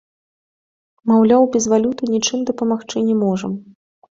Маўляў, 1.11 1.45
без 1.55 1.63
валюты 1.73 2.03
нічым 2.15 2.39
дапамагчы 2.51 3.07
не 3.11 3.15
можам. 3.25 3.53